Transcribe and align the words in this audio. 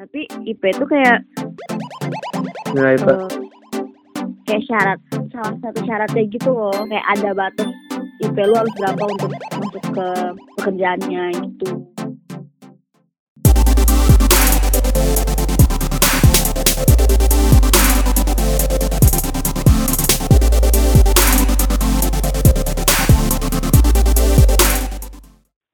tapi 0.00 0.24
IP 0.48 0.62
tuh 0.80 0.88
kayak 0.88 1.20
Nah 2.72 2.96
itu. 2.96 3.04
eh, 3.04 3.28
kayak 4.48 4.64
syarat 4.64 4.98
salah 5.28 5.54
satu 5.60 5.80
syaratnya 5.84 6.22
gitu 6.32 6.50
loh 6.56 6.72
kayak 6.88 7.04
ada 7.04 7.30
batas 7.36 7.68
IP 8.24 8.36
lu 8.48 8.56
harus 8.56 8.72
berapa 8.80 9.02
untuk 9.04 9.28
masuk 9.60 9.84
ke 9.92 10.08
pekerjaannya 10.56 11.24
gitu 11.36 11.68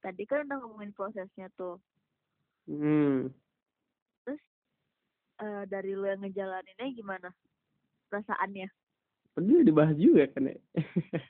tadi 0.00 0.22
kan 0.24 0.46
udah 0.46 0.56
ngomongin 0.62 0.92
prosesnya 0.94 1.50
tuh 1.58 1.78
Hmm. 2.66 3.30
Eh, 5.36 5.62
dari 5.68 5.92
lu 5.92 6.08
yang 6.08 6.24
ngejalaninnya 6.24 6.86
gimana 6.96 7.28
perasaannya 8.08 8.72
udah 9.36 9.68
dibahas 9.68 9.96
juga 10.00 10.24
kan 10.32 10.48
ya. 10.48 10.56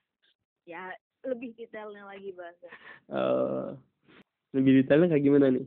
ya 0.71 0.83
lebih 1.27 1.59
detailnya 1.59 2.07
lagi 2.07 2.31
bahasa 2.31 2.71
Eh, 3.11 3.69
lebih 4.55 4.73
detailnya 4.79 5.11
kayak 5.11 5.25
gimana 5.27 5.47
nih? 5.51 5.67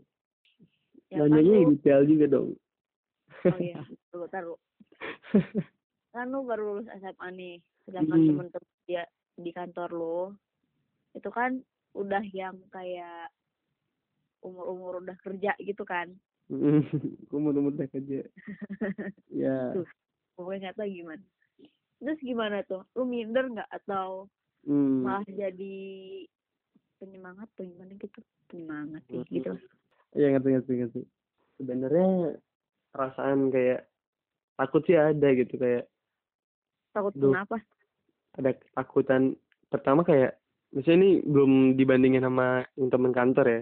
ya 1.09 1.19
kan 1.19 1.27
Nanyanya 1.27 1.51
yang 1.57 1.71
detail 1.75 2.01
juga 2.07 2.25
dong. 2.31 2.49
oh 3.43 3.59
iya 3.59 3.83
tunggu 4.07 4.27
taruh 4.31 4.59
kan 6.09 6.25
lu 6.27 6.43
baru 6.43 6.63
lulus 6.79 6.87
SMA 6.95 7.27
nih 7.31 7.55
sedangkan 7.83 8.19
Mm. 8.19 8.27
temen-temen 8.31 8.71
dia 8.85 9.03
di 9.35 9.51
kantor 9.51 9.89
lu 9.91 10.19
itu 11.11 11.27
kan 11.27 11.59
udah 11.91 12.23
yang 12.31 12.55
kayak 12.69 13.31
umur-umur 14.39 15.03
udah 15.03 15.15
kerja 15.19 15.55
gitu 15.59 15.83
kan 15.83 16.15
Gue 16.49 17.39
mau 17.39 17.53
nomor 17.53 17.73
kerja. 17.77 18.25
ya. 19.29 19.57
Tuh. 19.73 19.85
pokoknya 20.33 20.71
nggak 20.71 20.77
tahu 20.79 20.89
gimana 20.89 21.23
terus 21.99 22.19
gimana 22.23 22.57
tuh 22.63 22.81
lu 22.95 23.03
minder 23.03 23.43
nggak 23.51 23.69
atau 23.75 24.23
Hmm. 24.59 25.07
malah 25.07 25.23
jadi 25.23 25.75
penyemangat 26.99 27.47
tuh 27.55 27.63
gimana 27.63 27.95
gitu 27.95 28.19
penyemangat 28.47 29.03
sih 29.07 29.23
Mm. 29.23 29.31
gitu 29.31 29.51
Iya 30.15 30.27
ngerti 30.35 30.47
ngerti 30.51 30.71
ngerti. 30.83 31.01
Sebenarnya 31.55 32.35
perasaan 32.91 33.47
kayak 33.53 33.87
takut 34.57 34.83
sih 34.83 34.99
ada 34.99 35.27
gitu 35.31 35.55
kayak 35.55 35.87
takut 36.91 37.15
Duh. 37.15 37.31
kenapa 37.31 37.63
ada 38.35 38.51
ketakutan 38.51 39.39
pertama 39.71 40.03
kayak 40.03 40.35
misalnya 40.75 40.97
ini 40.99 41.11
belum 41.23 41.51
dibandingin 41.79 42.25
sama 42.25 42.67
yang 42.75 42.89
temen 42.91 43.13
kantor 43.15 43.45
ya 43.47 43.61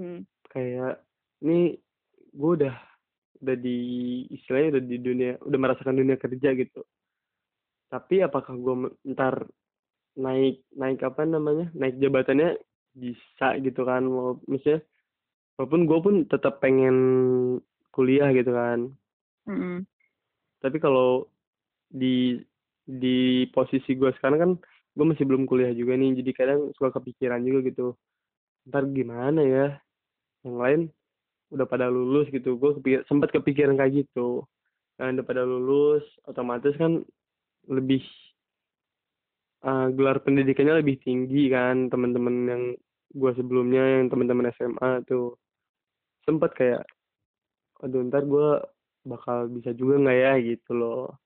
hmm. 0.00 0.20
kayak 0.48 1.04
ini 1.44 1.76
gue 2.38 2.50
udah 2.62 2.74
udah 3.42 3.56
di 3.58 3.78
istilahnya 4.30 4.78
udah 4.78 4.82
di 4.86 4.96
dunia 5.02 5.32
udah 5.42 5.58
merasakan 5.58 5.98
dunia 5.98 6.14
kerja 6.14 6.54
gitu. 6.54 6.86
Tapi 7.90 8.22
apakah 8.22 8.54
gue 8.54 8.74
ntar 9.14 9.46
naik 10.18 10.62
naik 10.74 11.02
apa 11.02 11.26
namanya 11.26 11.70
naik 11.74 11.98
jabatannya 11.98 12.58
bisa 12.94 13.58
gitu 13.58 13.82
kan? 13.82 14.06
Mau 14.06 14.38
misalnya 14.46 14.86
walaupun 15.58 15.82
gue 15.90 15.98
pun 15.98 16.14
tetap 16.30 16.62
pengen 16.62 16.96
kuliah 17.90 18.30
gitu 18.30 18.54
kan. 18.54 18.94
Mm-mm. 19.48 19.80
tapi 20.60 20.76
kalau 20.76 21.24
di 21.88 22.36
di 22.84 23.48
posisi 23.56 23.96
gue 23.96 24.12
sekarang 24.20 24.38
kan 24.38 24.50
gue 24.92 25.06
masih 25.08 25.24
belum 25.24 25.48
kuliah 25.48 25.72
juga 25.72 25.94
nih. 25.98 26.22
Jadi 26.22 26.30
kadang 26.34 26.60
suka 26.76 26.98
kepikiran 27.00 27.42
juga 27.42 27.60
gitu. 27.66 27.86
Ntar 28.68 28.84
gimana 28.92 29.40
ya? 29.40 29.66
Yang 30.44 30.56
lain 30.58 30.80
udah 31.52 31.66
pada 31.68 31.88
lulus 31.88 32.28
gitu. 32.32 32.56
Gue 32.60 32.74
kepikir 32.78 33.00
sempat 33.08 33.32
kepikiran 33.32 33.76
kayak 33.80 34.04
gitu. 34.04 34.44
Kan 35.00 35.16
udah 35.18 35.26
pada 35.26 35.42
lulus 35.46 36.04
otomatis 36.28 36.74
kan 36.76 37.04
lebih 37.68 38.02
eh, 39.64 39.86
gelar 39.96 40.18
pendidikannya 40.24 40.80
lebih 40.80 40.96
tinggi 41.04 41.50
kan 41.52 41.88
teman-teman 41.92 42.36
yang 42.48 42.62
gue 43.08 43.32
sebelumnya 43.36 43.82
yang 44.00 44.08
teman-teman 44.12 44.52
SMA 44.56 45.04
tuh. 45.08 45.36
Sempat 46.28 46.52
kayak 46.56 46.84
aduh 47.78 48.02
ntar 48.10 48.26
gue 48.26 48.58
bakal 49.06 49.46
bisa 49.48 49.70
juga 49.72 49.96
nggak 50.02 50.18
ya? 50.18 50.32
gitu 50.44 50.72
loh. 50.76 51.16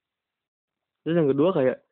Terus 1.03 1.19
yang 1.19 1.29
kedua 1.35 1.51
kayak 1.51 1.83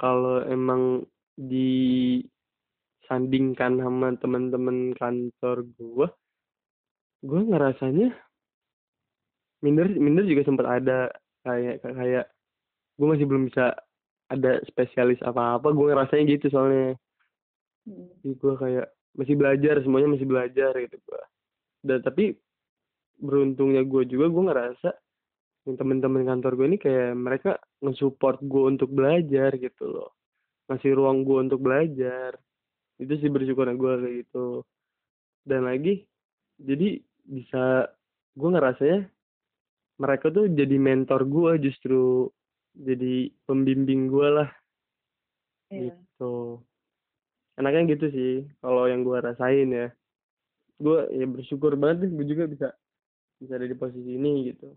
kalau 0.00 0.40
emang 0.48 1.04
disandingkan 1.36 3.76
sama 3.80 4.12
teman-teman 4.20 4.92
kantor 4.96 5.64
gue 5.76 6.08
gue 7.24 7.40
ngerasanya 7.50 8.14
minder 9.64 9.90
minder 9.98 10.24
juga 10.26 10.46
sempat 10.46 10.66
ada 10.68 11.10
kayak 11.42 11.82
kayak 11.82 12.26
gue 12.98 13.06
masih 13.06 13.26
belum 13.26 13.50
bisa 13.50 13.74
ada 14.28 14.60
spesialis 14.68 15.18
apa-apa 15.24 15.72
gue 15.72 15.86
ngerasanya 15.88 16.24
gitu 16.36 16.46
soalnya. 16.52 16.94
Mm. 17.88 18.06
jadi 18.20 18.34
gue 18.36 18.54
kayak 18.60 18.86
masih 19.16 19.34
belajar 19.34 19.74
semuanya 19.80 20.08
masih 20.12 20.28
belajar 20.28 20.72
gitu 20.76 20.96
gue 21.00 21.22
dan 21.82 22.04
tapi 22.04 22.36
beruntungnya 23.18 23.82
gue 23.82 24.06
juga 24.06 24.26
gue 24.30 24.42
ngerasa 24.50 24.90
yang 25.66 25.76
teman-teman 25.76 26.24
kantor 26.24 26.52
gue 26.56 26.66
ini 26.74 26.78
kayak 26.80 27.12
mereka 27.18 27.50
nge-support 27.84 28.40
gue 28.40 28.62
untuk 28.72 28.88
belajar 28.88 29.52
gitu 29.60 29.84
loh. 29.84 30.16
Ngasih 30.70 30.96
ruang 30.96 31.28
gue 31.28 31.38
untuk 31.44 31.60
belajar. 31.60 32.40
Itu 32.96 33.12
sih 33.20 33.28
bersyukurnya 33.28 33.76
gue 33.76 33.92
kayak 34.00 34.14
gitu. 34.24 34.64
Dan 35.44 35.68
lagi 35.68 36.08
jadi 36.56 37.04
bisa 37.28 37.92
gue 38.32 38.48
ngerasanya 38.48 39.04
mereka 40.00 40.32
tuh 40.32 40.48
jadi 40.48 40.76
mentor 40.80 41.28
gue 41.28 41.52
justru 41.68 42.32
jadi 42.72 43.28
pembimbing 43.44 44.08
gue 44.08 44.28
lah. 44.32 44.50
Iya. 45.68 45.92
gitu. 45.92 46.64
Enaknya 47.60 47.92
gitu 47.92 48.06
sih 48.08 48.32
kalau 48.64 48.88
yang 48.88 49.04
gue 49.04 49.18
rasain 49.20 49.68
ya. 49.68 49.88
Gue 50.80 51.04
ya 51.12 51.26
bersyukur 51.28 51.76
banget 51.76 52.08
gue 52.08 52.26
juga 52.26 52.48
bisa 52.48 52.68
bisa 53.36 53.52
ada 53.58 53.66
di 53.68 53.76
posisi 53.76 54.16
ini 54.16 54.54
gitu. 54.54 54.72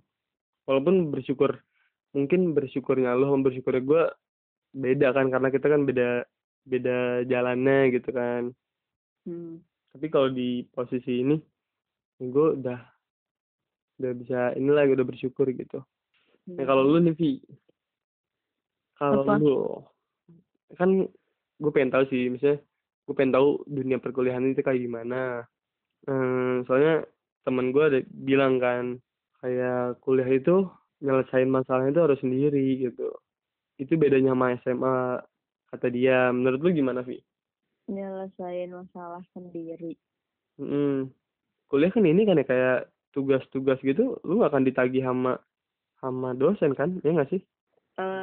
Walaupun 0.68 1.13
bersyukur 1.13 1.56
mungkin 2.12 2.51
bersyukurnya 2.51 3.16
lo 3.16 3.31
sama 3.31 3.47
bersyukurnya 3.47 3.83
gue 3.88 4.03
beda 4.75 5.07
kan 5.16 5.31
karena 5.31 5.47
kita 5.47 5.68
kan 5.72 5.81
beda 5.88 6.28
beda 6.68 7.23
jalannya 7.29 7.95
gitu 7.95 8.12
kan. 8.12 8.51
Hmm. 9.22 9.62
tapi 9.94 10.09
kalau 10.09 10.33
di 10.33 10.66
posisi 10.73 11.22
ini 11.22 11.38
gue 12.29 12.47
udah 12.61 12.79
udah 13.97 14.11
bisa 14.17 14.39
inilah 14.57 14.85
udah 14.89 15.05
bersyukur 15.05 15.49
gitu 15.53 15.81
Nah 16.49 16.65
kalau 16.65 16.83
lu 16.83 16.97
nih 17.05 17.13
Vi, 17.15 17.31
kalau 18.97 19.21
lu 19.39 19.53
kan 20.75 20.89
gue 21.61 21.71
pengen 21.71 21.91
tahu 21.93 22.03
sih, 22.09 22.27
misalnya 22.33 22.57
gue 23.05 23.13
pengen 23.13 23.33
tahu 23.37 23.47
dunia 23.69 23.97
perkuliahan 24.01 24.51
itu 24.51 24.61
kayak 24.65 24.81
gimana. 24.81 25.45
Hmm, 26.07 26.65
soalnya 26.65 27.05
temen 27.45 27.69
gue 27.69 27.83
ada 27.85 27.99
bilang 28.09 28.57
kan 28.57 28.97
kayak 29.41 30.01
kuliah 30.01 30.29
itu 30.29 30.65
nyelesain 31.01 31.49
masalahnya 31.49 31.91
itu 31.93 32.03
harus 32.03 32.19
sendiri 32.23 32.65
gitu. 32.89 33.07
Itu 33.77 33.93
bedanya 34.01 34.33
sama 34.33 34.57
SMA 34.61 34.95
kata 35.71 35.88
dia. 35.93 36.33
Menurut 36.33 36.59
lu 36.61 36.69
gimana 36.73 37.01
Vi? 37.05 37.21
nyelesain 37.93 38.69
masalah 38.79 39.23
sendiri 39.33 39.91
Mm-mm. 40.59 41.11
Kuliah 41.71 41.87
kan 41.87 42.03
ini 42.03 42.27
kan 42.27 42.35
ya 42.35 42.43
kayak 42.43 42.79
tugas-tugas 43.15 43.79
gitu, 43.79 44.19
lu 44.27 44.43
akan 44.43 44.67
ditagih 44.67 45.07
sama 45.07 45.39
sama 46.03 46.35
dosen 46.35 46.75
kan, 46.75 46.99
ya 46.99 47.15
nggak 47.15 47.31
sih? 47.31 47.39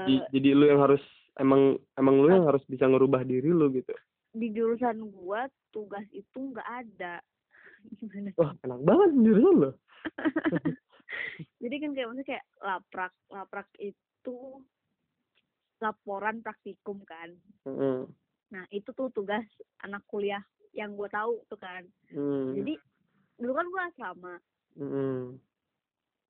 Di- 0.04 0.24
jadi 0.32 0.52
lu 0.52 0.68
yang 0.68 0.84
harus 0.84 1.00
emang 1.38 1.78
emang 1.94 2.18
lu 2.18 2.28
yang 2.28 2.44
harus 2.44 2.62
bisa 2.66 2.84
ngerubah 2.84 3.22
diri 3.22 3.48
lu 3.48 3.70
gitu 3.70 3.94
di 4.34 4.52
jurusan 4.52 5.08
gua 5.08 5.46
tugas 5.72 6.04
itu 6.10 6.52
nggak 6.52 6.66
ada 6.66 7.22
gimana 7.96 8.34
wah 8.36 8.52
enak 8.66 8.80
banget 8.82 9.10
jurusan 9.22 9.54
lo 9.56 9.70
jadi 11.62 11.74
kan 11.78 11.90
kayak 11.94 12.06
maksudnya 12.10 12.26
kayak 12.26 12.44
laprak 12.60 13.14
laprak 13.30 13.68
itu 13.78 14.36
laporan 15.78 16.42
praktikum 16.42 17.00
kan 17.06 17.38
Heeh. 17.64 18.02
nah 18.50 18.64
itu 18.74 18.90
tuh 18.92 19.08
tugas 19.14 19.46
anak 19.86 20.02
kuliah 20.10 20.42
yang 20.74 20.98
gua 20.98 21.08
tahu 21.08 21.40
tuh 21.46 21.58
kan 21.58 21.86
Hmm. 22.08 22.56
jadi 22.56 22.80
dulu 23.38 23.52
kan 23.54 23.66
gua 23.70 23.82
asrama 23.86 24.34
Mm-mm. 24.74 25.38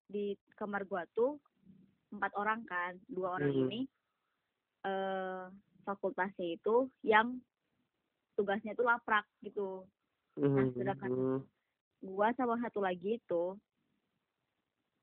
di 0.07 0.33
kamar 0.53 0.85
gua 0.85 1.05
tuh 1.11 1.41
empat 2.09 2.31
orang 2.33 2.65
kan 2.65 2.97
dua 3.05 3.35
orang 3.35 3.51
Mhm. 3.51 3.61
ini 3.67 3.81
eh 4.81 5.43
fakultasnya 5.83 6.55
itu 6.55 6.87
yang 7.01 7.41
tugasnya 8.33 8.71
itu 8.71 8.81
laprak 8.81 9.25
gitu 9.41 9.83
Mhm. 10.37 10.73
sedangkan- 10.73 11.43
gua 11.99 12.31
sama 12.33 12.55
satu 12.59 12.79
lagi 12.79 13.17
itu 13.17 13.57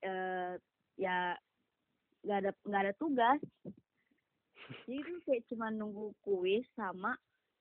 eh 0.01 0.55
ya 0.97 1.35
nggak 2.23 2.39
ada 2.41 2.51
nggak 2.65 2.83
ada 2.83 2.95
tugas 2.97 3.41
jadi 4.87 4.99
itu 4.99 5.13
kayak 5.23 5.45
cuma 5.47 5.69
nunggu 5.69 6.15
kuis 6.23 6.65
sama 6.73 7.15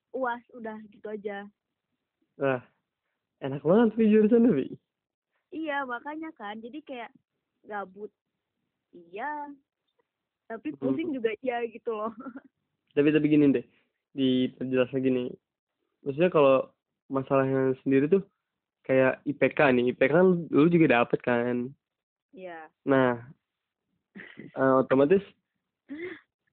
uas 0.09 0.41
udah 0.53 0.79
gitu 0.89 1.07
aja 1.09 1.45
enak 3.43 3.61
banget 3.63 3.89
Vi 3.95 4.05
jurusan 4.07 4.47
Vi. 4.51 4.67
iya 5.51 5.83
makanya 5.87 6.31
kan. 6.35 6.59
Jadi 6.59 6.79
kayak 6.83 7.11
gabut 7.67 8.11
iya. 8.93 9.51
Tapi 10.45 10.71
Hmm. 10.75 10.79
pusing 10.79 11.09
juga 11.11 11.33
iya 11.41 11.65
gitu 11.65 11.91
loh. 11.95 12.13
Tapi 12.95 13.11
tapi 13.11 13.27
gini 13.27 13.51
deh 13.51 13.65
diperjelas 14.15 14.87
lagi 14.95 15.11
nih 15.11 15.27
maksudnya 16.07 16.31
kalau 16.31 16.71
masalahnya 17.11 17.75
sendiri 17.83 18.07
tuh 18.07 18.23
kayak 18.87 19.19
IPK 19.27 19.59
nih. 19.75 19.91
IPK 19.91 20.11
kan 20.15 20.27
lu 20.47 20.67
juga 20.71 21.03
dapet 21.03 21.19
kan. 21.19 21.67
Iya. 22.31 22.71
Nah 22.87 23.19
eh, 24.59 24.75
otomatis 24.79 25.19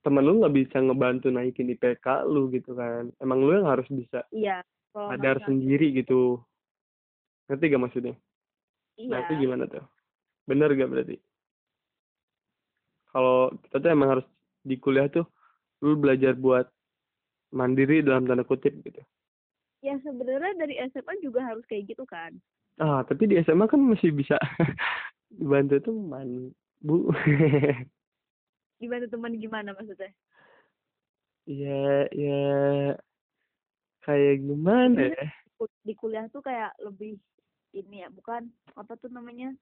temen 0.03 0.27
lu 0.27 0.43
nggak 0.43 0.55
bisa 0.67 0.83
ngebantu 0.83 1.31
naikin 1.31 1.71
IPK 1.79 2.27
lu 2.27 2.51
gitu 2.51 2.75
kan. 2.75 3.15
Emang 3.23 3.39
lu 3.39 3.55
yang 3.63 3.71
harus 3.71 3.87
bisa 3.87 4.27
iya 4.35 4.67
sadar 4.91 5.39
sendiri 5.47 5.95
gitu 5.95 6.43
ngerti 7.49 7.65
gak 7.73 7.83
maksudnya? 7.83 8.15
Iya. 9.01 9.09
nah 9.09 9.19
itu 9.25 9.33
gimana 9.41 9.65
tuh? 9.67 9.85
Bener 10.45 10.69
gak 10.77 10.91
berarti? 10.91 11.17
Kalau 13.13 13.53
kita 13.67 13.77
tuh 13.81 13.91
emang 13.93 14.09
harus 14.19 14.27
di 14.65 14.77
kuliah 14.79 15.09
tuh 15.11 15.27
lu 15.83 15.99
belajar 15.99 16.39
buat 16.39 16.71
mandiri 17.53 18.01
dalam 18.01 18.25
tanda 18.25 18.47
kutip 18.47 18.73
gitu. 18.87 19.03
Ya 19.83 19.99
sebenarnya 20.01 20.55
dari 20.57 20.79
SMA 20.89 21.21
juga 21.21 21.43
harus 21.45 21.67
kayak 21.69 21.93
gitu 21.93 22.07
kan. 22.09 22.33
Ah 22.81 23.05
tapi 23.05 23.29
di 23.29 23.37
SMA 23.45 23.69
kan 23.69 23.83
masih 23.83 24.15
bisa 24.15 24.39
dibantu 25.37 25.83
teman 25.83 26.55
bu. 26.81 27.11
Dibantu 28.81 29.07
teman 29.13 29.37
gimana 29.37 29.77
maksudnya? 29.77 30.11
Ya 31.45 32.07
ya 32.15 32.43
kayak 34.07 34.43
gimana 34.43 35.11
ya? 35.13 35.27
di 35.87 35.95
kuliah 35.95 36.27
tuh 36.31 36.43
kayak 36.43 36.75
lebih 36.83 37.19
ini 37.73 38.05
ya 38.05 38.09
bukan 38.13 38.49
apa 38.77 38.93
tuh 39.01 39.09
namanya 39.09 39.53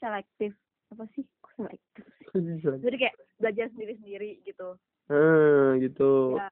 selektif 0.00 0.56
apa 0.88 1.04
sih 1.12 1.24
Kok 1.44 1.52
selektif 1.60 2.04
jadi 2.80 2.96
kayak 2.96 3.16
belajar 3.40 3.66
sendiri 3.72 3.94
sendiri 4.00 4.30
gitu. 4.44 4.68
Ah 5.08 5.76
gitu. 5.80 6.36
Ya 6.36 6.48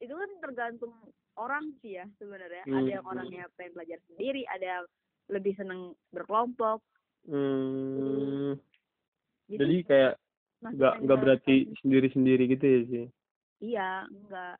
itu 0.00 0.14
kan 0.16 0.30
tergantung 0.42 0.94
orang 1.38 1.70
sih 1.82 1.98
ya 1.98 2.06
sebenarnya. 2.18 2.64
Hmm. 2.66 2.78
ada 2.82 2.90
yang 2.90 3.06
orangnya 3.06 3.44
pengen 3.54 3.72
belajar 3.78 3.98
sendiri 4.10 4.42
ada 4.50 4.66
yang 4.80 4.86
lebih 5.30 5.54
seneng 5.54 5.94
berkelompok. 6.10 6.82
Hmm, 7.28 8.56
jadi, 9.46 9.60
jadi 9.60 9.76
kayak 9.86 10.12
nggak 10.60 10.94
nggak 11.04 11.18
berarti 11.20 11.56
sendiri. 11.84 12.08
sendiri 12.10 12.44
gitu 12.48 12.64
ya 12.64 12.80
sih? 12.88 13.06
Iya 13.60 14.08
enggak 14.08 14.56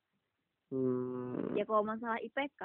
hmm. 0.70 1.58
ya 1.58 1.64
kalau 1.66 1.82
masalah 1.84 2.18
IPK 2.22 2.62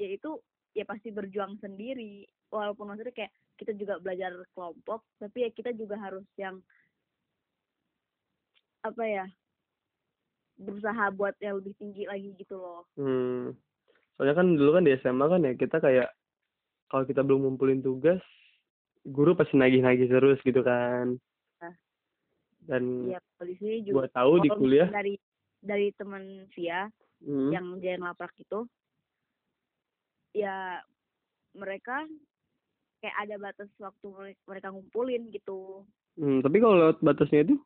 ya 0.00 0.08
itu 0.08 0.30
ya 0.72 0.84
pasti 0.88 1.12
berjuang 1.12 1.60
sendiri 1.60 2.24
walaupun 2.48 2.92
maksudnya 2.92 3.12
kayak 3.12 3.32
kita 3.60 3.72
juga 3.76 4.00
belajar 4.00 4.32
kelompok 4.56 5.04
tapi 5.20 5.44
ya 5.46 5.50
kita 5.52 5.70
juga 5.76 6.00
harus 6.00 6.24
yang 6.40 6.58
apa 8.82 9.04
ya 9.06 9.24
berusaha 10.58 11.10
buat 11.14 11.36
yang 11.38 11.60
lebih 11.60 11.74
tinggi 11.78 12.04
lagi 12.08 12.34
gitu 12.36 12.56
loh 12.58 12.84
Hmm. 12.98 13.54
Soalnya 14.16 14.38
kan 14.38 14.48
dulu 14.54 14.70
kan 14.76 14.84
di 14.84 14.92
SMA 15.00 15.26
kan 15.26 15.40
ya 15.42 15.52
kita 15.56 15.76
kayak 15.80 16.08
kalau 16.92 17.04
kita 17.08 17.24
belum 17.24 17.48
ngumpulin 17.48 17.80
tugas, 17.80 18.20
guru 19.08 19.32
pasti 19.32 19.56
nagih-nagih 19.56 20.06
terus 20.12 20.38
gitu 20.44 20.60
kan. 20.60 21.16
Ah. 21.64 21.74
Dan 22.68 23.10
ya 23.10 23.18
di 23.42 23.56
sini 23.56 23.76
gua 23.88 24.06
juga 24.06 24.14
tahu 24.14 24.32
di 24.44 24.48
kuliah, 24.52 24.88
dari 24.92 25.16
dari 25.64 25.88
teman 25.96 26.46
Via 26.52 26.86
hmm, 27.24 27.50
yang 27.50 27.66
dia 27.80 27.96
ngelaprak 27.96 28.36
itu 28.38 28.68
ya 30.32 30.80
mereka 31.52 32.08
kayak 32.98 33.16
ada 33.18 33.36
batas 33.36 33.68
waktu 33.76 34.06
mere- 34.08 34.42
mereka 34.48 34.68
ngumpulin 34.72 35.28
gitu. 35.30 35.84
Hmm, 36.16 36.40
tapi 36.40 36.60
kalau 36.60 36.76
lewat 36.76 36.98
batasnya 37.00 37.44
itu? 37.44 37.56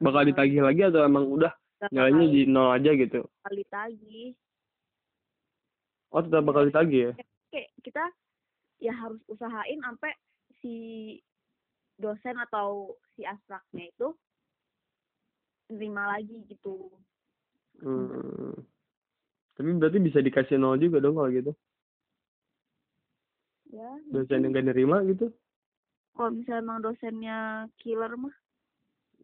Bakal 0.00 0.22
Eh, 0.24 0.28
ditagih 0.32 0.60
lagi 0.60 0.82
atau 0.84 1.00
emang 1.00 1.24
udah 1.28 1.52
nyalanya 1.88 2.24
di 2.28 2.44
nol 2.44 2.72
aja 2.72 2.90
gitu? 2.92 3.24
bakal 3.40 3.54
ditagih. 3.56 4.28
Oh 6.14 6.22
tetap 6.22 6.42
bakal 6.44 6.64
ditagih 6.64 7.00
ya? 7.10 7.12
kayak 7.50 7.70
kita 7.82 8.04
ya 8.82 8.90
harus 8.90 9.22
usahain 9.30 9.78
sampai 9.78 10.10
si 10.58 10.74
dosen 11.94 12.34
atau 12.40 12.94
si 13.14 13.22
abstraknya 13.22 13.90
itu 13.90 14.10
nerima 15.70 16.18
lagi 16.18 16.34
gitu. 16.46 16.90
Hmm. 17.78 18.54
Tapi 19.54 19.70
berarti 19.78 19.98
bisa 20.02 20.18
dikasih 20.18 20.58
nol 20.58 20.78
juga 20.78 20.98
dong 20.98 21.14
kalau 21.14 21.30
gitu. 21.30 21.52
ya 23.70 23.90
Dosen 24.10 24.46
yang 24.46 24.54
gak 24.54 24.66
nerima 24.70 25.02
gitu. 25.06 25.30
kalau 26.14 26.30
misalnya 26.30 26.62
emang 26.62 26.78
dosennya 26.82 27.38
killer 27.82 28.14
mah 28.14 28.34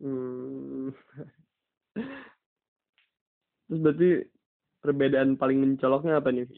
Hmm. 0.00 0.90
Terus 3.68 3.80
berarti 3.84 4.08
perbedaan 4.80 5.36
paling 5.36 5.60
mencoloknya 5.60 6.18
apa 6.18 6.32
nih? 6.32 6.48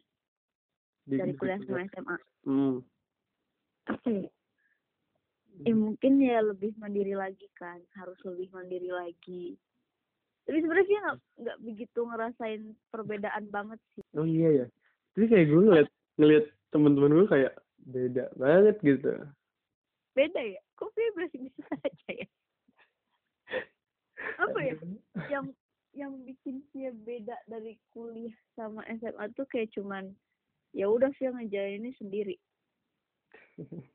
Di- 1.05 1.19
dari 1.19 1.35
kuliah 1.35 1.59
sama 1.59 1.83
SMA 1.91 2.17
Hmm. 2.47 2.77
apa 3.91 4.09
ya 4.09 4.31
eh 5.63 5.75
mungkin 5.75 6.23
ya 6.23 6.43
lebih 6.43 6.75
mandiri 6.79 7.15
lagi 7.15 7.47
kan 7.55 7.79
harus 7.99 8.19
lebih 8.27 8.51
mandiri 8.51 8.91
lagi 8.91 9.55
tapi 10.43 10.59
sebenarnya 10.59 10.87
sih 10.91 10.99
nggak 10.99 11.19
nggak 11.39 11.59
begitu 11.63 12.01
ngerasain 12.03 12.63
perbedaan 12.91 13.45
banget 13.55 13.79
sih. 13.95 14.03
Oh 14.19 14.27
iya 14.27 14.65
ya. 14.65 14.67
Terus 15.15 15.31
kayak 15.31 15.47
gue 15.47 15.63
ngeliat 15.63 15.89
ngeliat 16.19 16.45
temen-temen 16.75 17.15
gue 17.15 17.27
kayak 17.31 17.55
beda 17.83 18.25
banget 18.39 18.77
gitu. 18.83 19.13
beda 20.13 20.41
ya? 20.45 20.61
Kok 20.77 20.93
dia 20.93 21.09
masih 21.17 21.41
bisa 21.49 21.73
aja 21.73 22.11
ya? 22.11 22.29
Apa 24.45 24.59
ya? 24.61 24.75
Yang 25.31 25.47
yang 25.93 26.13
bikin 26.25 26.65
dia 26.73 26.91
beda 26.93 27.37
dari 27.49 27.77
kuliah 27.93 28.35
sama 28.57 28.85
SMA 29.01 29.29
tuh 29.37 29.49
kayak 29.49 29.73
cuman 29.77 30.13
ya 30.73 30.89
udah 30.89 31.13
sih 31.17 31.29
ngejalaninnya 31.29 31.97
sendiri. 31.97 32.37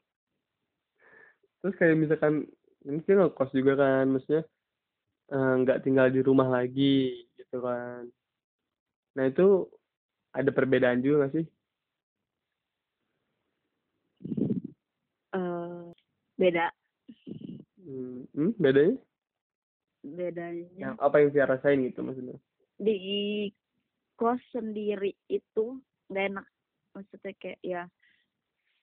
Terus 1.61 1.75
kayak 1.75 1.97
misalkan 1.97 2.45
ini 2.85 3.01
sih 3.03 3.13
ngekos 3.17 3.51
juga 3.51 3.73
kan, 3.75 4.05
maksudnya 4.13 4.45
nggak 5.31 5.83
tinggal 5.83 6.07
di 6.07 6.24
rumah 6.24 6.47
lagi 6.47 7.27
gitu 7.35 7.59
kan. 7.59 8.07
Nah 9.18 9.24
itu 9.27 9.68
ada 10.31 10.51
perbedaan 10.53 11.01
juga 11.03 11.25
nggak 11.25 11.33
sih? 11.35 11.45
eh 15.35 15.83
beda 16.38 16.71
Hmm, 17.87 18.28
hmm, 18.35 18.51
bedanya? 18.59 18.99
bedanya 20.04 20.68
Yang 20.75 20.95
apa 20.99 21.16
yang 21.23 21.30
saya 21.31 21.45
rasain 21.47 21.80
gitu 21.87 21.99
maksudnya? 22.04 22.37
di 22.78 22.97
kos 24.13 24.37
sendiri 24.54 25.16
itu 25.25 25.81
gak 26.13 26.25
enak 26.30 26.47
maksudnya 26.94 27.33
kayak 27.42 27.59
ya 27.66 27.83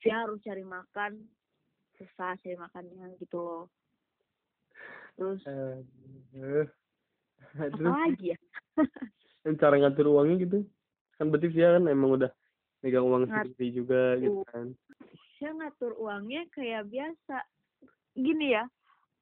dia 0.03 0.15
harus 0.25 0.43
cari 0.43 0.67
makan 0.67 1.23
susah 1.95 2.35
cari 2.43 2.59
makannya 2.59 3.15
gitu 3.23 3.39
loh 3.39 3.65
terus 5.15 5.41
Eh, 5.47 6.67
apa 7.55 7.71
terus 7.71 7.95
lagi 7.95 8.27
ya 8.35 8.39
cara 9.63 9.77
ngatur 9.79 10.07
uangnya 10.11 10.37
gitu? 10.43 10.59
Kan 11.15 11.31
berarti 11.31 11.53
dia 11.53 11.79
kan 11.79 11.85
emang 11.87 12.19
udah 12.19 12.31
megang 12.81 13.07
uang 13.07 13.29
Ngat- 13.29 13.47
sendiri 13.55 13.67
juga 13.71 14.19
gitu 14.19 14.43
kan. 14.51 14.75
saya 15.37 15.51
ngatur 15.55 15.93
uangnya 15.97 16.45
kayak 16.51 16.89
biasa 16.89 17.37
gini 18.15 18.55
ya 18.55 18.65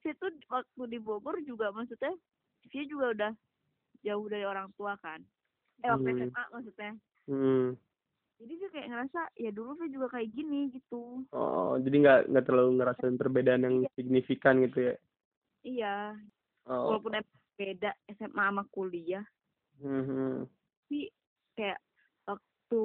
situ 0.00 0.28
waktu 0.50 0.82
di 0.86 0.98
Bogor 0.98 1.38
juga 1.42 1.70
maksudnya 1.70 2.12
dia 2.70 2.84
juga 2.86 3.06
udah 3.14 3.32
jauh 4.02 4.26
dari 4.26 4.44
orang 4.46 4.70
tua 4.74 4.94
kan 4.98 5.22
eh 5.82 5.90
waktu 5.90 6.10
Hmm. 6.10 6.20
SMA 6.26 6.42
maksudnya 6.50 6.92
Hmm. 7.30 7.66
jadi 8.42 8.52
dia 8.58 8.68
kayak 8.74 8.88
ngerasa 8.90 9.20
ya 9.38 9.50
dulu 9.54 9.78
saya 9.78 9.90
juga 9.90 10.06
kayak 10.10 10.28
gini 10.34 10.60
gitu 10.74 11.22
Oh, 11.30 11.78
jadi 11.78 11.96
nggak 12.02 12.20
nggak 12.34 12.44
terlalu 12.46 12.70
ngerasain 12.82 13.16
perbedaan 13.16 13.62
yang 13.62 13.76
signifikan 13.94 14.58
gitu 14.62 14.90
ya? 14.90 14.94
Iya 15.62 16.14
Oh. 16.62 16.94
walaupun 16.94 17.18
beda 17.54 17.90
SMA 18.08 18.30
sama 18.44 18.62
kuliah 18.70 19.26
Mhm. 19.78 20.46
tapi 20.86 21.10
kayak 21.52 21.82
waktu 22.22 22.80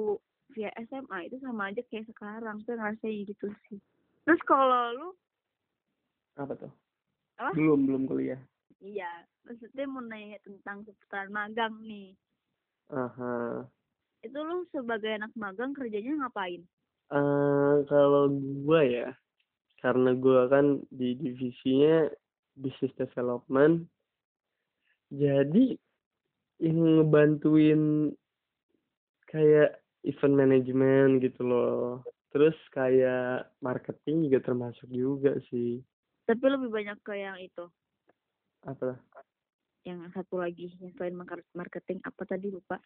via 0.50 0.70
SMA 0.82 1.18
itu 1.24 1.38
sama 1.38 1.70
aja 1.70 1.78
kayak 1.86 2.10
sekarang 2.10 2.58
tuh 2.62 2.74
ngerasain 2.74 3.22
gitu 3.22 3.46
sih 3.66 3.78
terus 4.24 4.42
kalau 4.42 4.92
lu 4.92 5.08
Apa 6.34 6.54
tuh? 6.54 6.70
Apa? 7.38 7.54
Belum 7.54 7.86
belum 7.86 8.02
kuliah. 8.06 8.38
iya 8.78 9.10
maksudnya 9.42 9.86
mau 9.86 10.02
nanya 10.02 10.38
tentang 10.42 10.82
seputaran 10.82 11.30
magang 11.30 11.74
nih 11.78 12.14
Aha. 12.88 13.62
itu 14.20 14.38
lu 14.38 14.66
sebagai 14.70 15.14
anak 15.14 15.30
magang 15.34 15.70
kerjanya 15.70 16.18
ngapain 16.18 16.66
Eh 17.08 17.74
kalau 17.86 18.28
gua 18.62 18.84
ya, 18.84 19.08
karena 19.78 20.12
gua 20.12 20.44
kan 20.46 20.84
di 20.92 21.16
divisinya 21.16 22.10
business 22.58 22.92
development, 22.98 23.86
jadi 25.08 25.78
yang 26.58 26.78
ngebantuin 27.00 28.12
kayak 29.30 29.78
event 30.04 30.34
management 30.36 31.22
gitu 31.24 31.42
loh. 31.46 32.02
terus 32.28 32.56
kayak 32.76 33.48
marketing 33.64 34.28
juga 34.28 34.52
termasuk 34.52 34.84
juga 34.92 35.32
sih. 35.48 35.80
Tapi 36.28 36.44
lebih 36.44 36.68
banyak 36.68 37.00
ke 37.00 37.16
yang 37.16 37.40
itu? 37.40 37.64
Apa? 38.68 39.00
Yang 39.88 40.12
satu 40.12 40.36
lagi 40.44 40.76
yang 40.76 40.92
selain 41.00 41.16
market- 41.16 41.48
marketing 41.56 42.04
apa 42.04 42.22
tadi 42.28 42.52
lupa? 42.52 42.76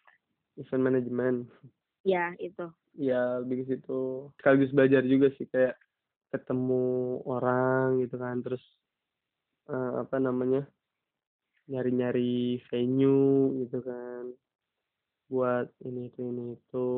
Event 0.55 0.79
management. 0.79 1.51
Ya 2.07 2.31
itu. 2.39 2.71
Ya 2.95 3.43
lebih 3.43 3.67
ke 3.67 3.75
situ. 3.75 4.31
Sekaligus 4.39 4.71
belajar 4.71 5.03
juga 5.03 5.27
sih 5.35 5.43
kayak 5.51 5.75
ketemu 6.31 7.19
orang 7.27 7.99
gitu 7.99 8.15
kan. 8.15 8.39
Terus 8.39 8.63
eh, 9.69 9.93
apa 10.03 10.17
namanya 10.19 10.67
nyari-nyari 11.71 12.59
venue 12.67 13.63
gitu 13.63 13.79
kan 13.79 14.35
buat 15.31 15.71
ini 15.87 16.11
itu 16.11 16.19
ini 16.19 16.43
itu. 16.59 16.89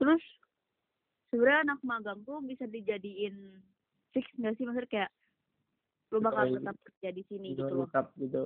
Terus 0.00 0.24
sebenarnya 1.30 1.70
anak 1.70 1.80
magang 1.84 2.20
tuh 2.24 2.40
bisa 2.42 2.64
dijadiin 2.64 3.60
fix 4.16 4.26
nggak 4.40 4.56
sih? 4.56 4.64
Maksudnya 4.64 4.90
kayak 4.90 5.10
lu 6.14 6.22
bakal 6.22 6.48
tetap 6.48 6.76
kerja 6.86 7.08
di 7.12 7.22
sini 7.28 7.46
gitu 7.52 7.66
loh. 7.66 7.86
lengkap 7.86 8.06
gitu. 8.18 8.42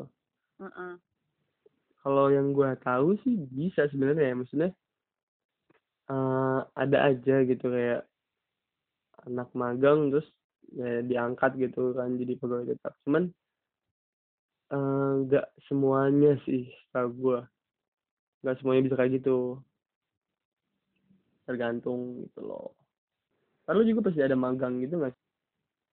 Heeh. 0.60 0.92
kalau 2.00 2.32
yang 2.32 2.56
gua 2.56 2.76
tahu 2.80 3.16
sih 3.20 3.44
bisa 3.52 3.84
sebenarnya 3.92 4.32
ya 4.32 4.34
maksudnya 4.36 4.70
eh 6.10 6.60
ada 6.74 6.98
aja 7.12 7.44
gitu 7.44 7.66
kayak 7.68 8.02
anak 9.28 9.52
magang 9.52 10.08
terus 10.08 10.26
ya 10.78 11.02
diangkat 11.02 11.50
gitu 11.58 11.94
kan 11.98 12.14
jadi 12.20 12.32
pegawai 12.40 12.66
tetap. 12.72 12.94
Cuman 13.06 13.22
eh, 14.74 15.10
nggak 15.26 15.46
semuanya 15.66 16.32
sih 16.46 16.62
setahu 16.86 17.08
gua. 17.22 17.38
Nggak 18.42 18.56
semuanya 18.60 18.82
bisa 18.86 18.96
kayak 18.98 19.12
gitu. 19.20 19.60
Tergantung 21.46 22.22
gitu 22.24 22.40
loh. 22.46 22.72
Lalu 23.68 23.80
juga 23.94 24.00
pasti 24.10 24.20
ada 24.22 24.36
magang 24.38 24.82
gitu 24.82 24.94
nggak 25.00 25.12
sih? 25.14 25.24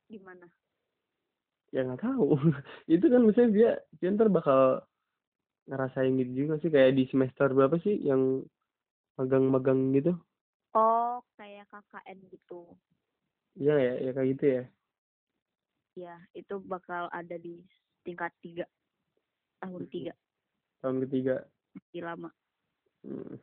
gimana 0.07 0.47
ya 1.75 1.83
nggak 1.83 2.01
tahu. 2.03 2.27
Itu 2.93 3.05
kan 3.11 3.21
misalnya 3.27 3.51
dia 3.57 3.69
dia 3.99 4.09
ntar 4.15 4.29
bakal 4.31 4.83
ngerasain 5.67 6.15
gitu 6.21 6.31
juga 6.47 6.53
sih 6.63 6.71
kayak 6.71 6.95
di 6.95 7.03
semester 7.11 7.47
berapa 7.51 7.75
sih 7.83 7.95
yang 8.09 8.43
magang-magang 9.19 9.91
gitu? 9.97 10.15
Oh 10.77 11.19
kayak 11.35 11.67
KKN 11.71 12.17
gitu 12.31 12.59
Iya 13.57 13.75
ya 13.75 13.93
ya 14.05 14.11
kayak 14.13 14.29
gitu 14.37 14.45
ya. 14.45 14.63
Ya 15.97 16.15
itu 16.31 16.55
bakal 16.61 17.09
ada 17.09 17.35
di 17.35 17.65
tingkat 18.05 18.29
tiga 18.39 18.65
tahun 19.59 19.89
Mhm. 19.89 19.91
tiga. 19.91 20.13
tahun 20.77 20.97
ketiga. 21.09 21.35
Masih 21.73 22.01
lama. 22.05 22.29
Hmm. 23.01 23.33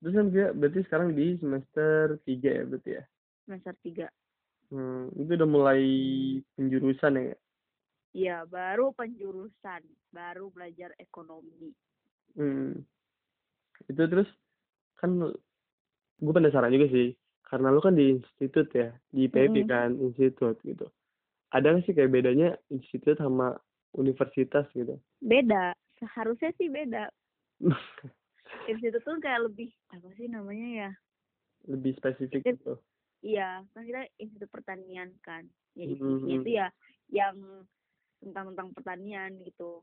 terus 0.00 0.14
kan 0.14 0.28
dia 0.28 0.52
berarti 0.52 0.84
sekarang 0.84 1.16
di 1.16 1.40
semester 1.40 2.20
tiga 2.28 2.50
ya 2.52 2.64
berarti 2.68 2.90
ya? 2.92 3.04
Semester 3.48 3.74
tiga. 3.80 4.06
Hmm, 4.68 5.08
itu 5.16 5.32
udah 5.32 5.48
mulai 5.48 5.82
penjurusan 6.56 7.14
ya 7.20 7.36
ya 8.14 8.36
baru 8.46 8.92
penjurusan 8.92 9.82
baru 10.10 10.46
belajar 10.50 10.92
ekonomi. 10.98 11.72
Hmm. 12.34 12.84
itu 13.86 14.02
terus 14.06 14.28
kan 14.96 15.18
gue 16.14 16.32
penasaran 16.32 16.70
juga 16.70 16.88
sih 16.90 17.12
karena 17.44 17.68
lu 17.70 17.80
kan 17.80 17.94
di 17.94 18.16
institut 18.16 18.68
ya 18.72 18.90
di 19.08 19.28
IPB 19.28 19.64
Mm. 19.64 19.68
kan 19.68 19.90
institut 20.00 20.56
gitu. 20.64 20.88
Ada 21.52 21.70
nggak 21.70 21.84
sih 21.86 21.94
kayak 21.94 22.10
bedanya 22.10 22.56
institut 22.68 23.14
sama 23.16 23.54
universitas 23.94 24.66
gitu? 24.74 24.98
Beda 25.20 25.70
seharusnya 25.96 26.50
sih 26.58 26.66
beda. 26.68 27.06
Institut 28.70 29.02
tuh 29.02 29.18
kayak 29.18 29.50
lebih 29.50 29.70
apa 29.88 30.08
sih 30.14 30.26
namanya 30.28 30.68
ya? 30.68 30.90
Lebih 31.66 31.96
spesifik 31.96 32.42
Itu- 32.42 32.50
gitu. 32.54 32.74
iya 33.24 33.64
kan 33.72 33.82
kita 33.84 34.04
institut 34.18 34.50
pertanian 34.52 35.10
kan. 35.20 35.48
Ya 35.74 35.84
isinya 35.88 36.28
itu 36.28 36.50
ya 36.50 36.68
yang 37.08 37.36
tentang 38.20 38.52
tentang 38.52 38.68
pertanian 38.74 39.36
gitu. 39.42 39.80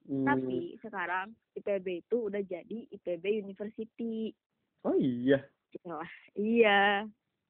Hmm. 0.00 0.24
tapi 0.24 0.80
sekarang 0.80 1.36
IPB 1.52 2.00
itu 2.00 2.32
udah 2.32 2.40
jadi 2.40 2.88
IPB 2.88 3.44
University. 3.44 4.32
Oh 4.80 4.96
iya 4.96 5.44
Wah, 5.86 6.10
iya. 6.34 7.06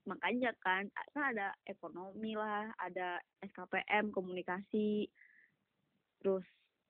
Makanya 0.08 0.56
kan 0.64 0.88
kan 1.12 1.36
ada 1.36 1.52
ekonomi 1.68 2.34
lah 2.34 2.72
ada 2.80 3.20
SKPM 3.44 4.10
komunikasi. 4.10 5.08
Terus 6.20 6.44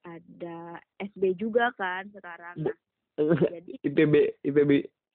ada 0.07 0.81
SB 0.97 1.37
juga 1.37 1.71
kan 1.77 2.09
sekarang. 2.15 2.57
Nah 2.65 2.77
jadi 3.51 3.73
IPB 3.87 4.15
IPB 4.47 4.71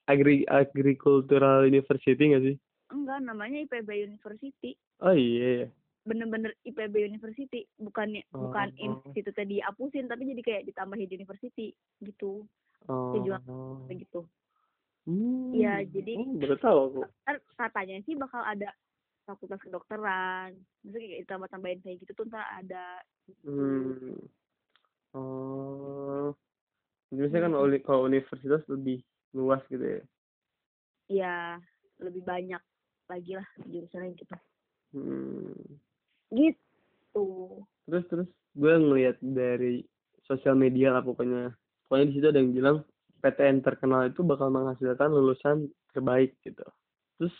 Agri 0.06 0.46
Agricultural 0.46 1.66
University 1.66 2.24
nggak 2.30 2.44
sih? 2.46 2.56
Enggak 2.94 3.20
namanya 3.26 3.66
IPB 3.66 3.90
University. 4.06 4.78
Oh 5.02 5.16
iya 5.16 5.66
ya. 5.66 5.68
bener-bener 6.06 6.54
IPB 6.62 7.02
University. 7.02 7.66
Bukan 7.82 8.22
bukan 8.30 8.70
Oh. 8.78 9.02
institutnya 9.10 9.46
dihapusin 9.50 10.06
tapi 10.06 10.30
jadi 10.30 10.42
kayak 10.46 10.64
ditambahin 10.70 11.10
university 11.10 11.74
gitu. 11.98 12.46
Oh. 12.86 13.18
Tujuan. 13.18 13.42
Hmm. 15.06 15.54
Iya, 15.54 15.86
jadi- 15.86 16.18
oh, 16.18 16.34
baru 16.36 16.58
tahu 16.58 16.78
aku 16.82 17.02
kan 17.24 17.36
katanya 17.56 18.02
sih 18.02 18.14
bakal 18.14 18.42
ada 18.42 18.74
fakultas 19.24 19.62
kedokteran 19.62 20.54
maksudnya 20.82 21.08
kayak 21.08 21.22
ditambah 21.26 21.50
tambahin 21.50 21.80
kayak 21.80 21.98
gitu 22.02 22.12
tuh 22.14 22.26
ntar 22.26 22.46
ada 22.52 23.02
Hmm. 23.42 24.18
Oh. 25.12 26.34
Biasanya 27.10 27.42
kan 27.44 27.54
Hmm. 27.54 27.64
uni- 27.64 27.82
kalau 27.82 28.02
universitas 28.04 28.62
lebih 28.68 29.02
luas 29.32 29.62
gitu 29.68 29.82
ya. 29.82 30.02
ya 31.06 31.36
lebih 32.00 32.22
banyak 32.22 32.62
lagi 33.06 33.32
lah 33.34 33.46
jurusannya 33.62 34.18
gitu 34.18 34.36
Hmm. 34.92 35.54
gitu 36.32 37.28
Terus 37.86 38.06
terus 38.10 38.28
gue 38.52 38.74
ngelihat 38.76 39.22
dari 39.22 39.86
sosial 40.24 40.54
media 40.54 40.90
lah 40.90 41.02
pokoknya. 41.02 41.54
Pokoknya 41.86 42.06
di 42.10 42.14
situ 42.14 42.26
ada 42.26 42.42
yang 42.42 42.52
bilang 42.52 42.78
PTN 43.20 43.60
terkenal 43.60 44.08
itu 44.08 44.22
bakal 44.22 44.50
menghasilkan 44.50 45.10
lulusan 45.10 45.58
terbaik 45.92 46.36
gitu. 46.42 46.64
Terus 47.18 47.36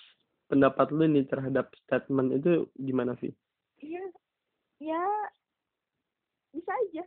pendapat 0.46 0.90
lu 0.90 1.06
nih 1.06 1.26
terhadap 1.26 1.74
statement 1.82 2.32
itu 2.34 2.52
gimana 2.76 3.18
sih? 3.18 3.34
ya 3.78 4.02
ya 4.80 5.04
bisa 6.50 6.72
aja 6.72 7.04